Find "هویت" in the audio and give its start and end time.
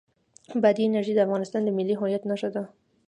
1.99-2.23